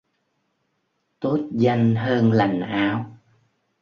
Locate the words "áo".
2.61-3.17